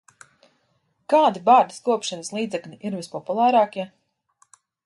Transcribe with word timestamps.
Kādi 1.15 1.43
bārdas 1.51 1.83
kopšanas 1.89 2.33
līdzekļi 2.39 2.81
ir 2.91 2.99
vispopulārākie? 3.03 3.91